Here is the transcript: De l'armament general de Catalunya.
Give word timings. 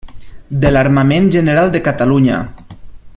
De 0.63 0.71
l'armament 0.75 1.29
general 1.37 1.71
de 1.77 1.85
Catalunya. 1.91 2.41